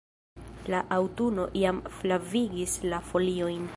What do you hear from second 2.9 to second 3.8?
la foliojn.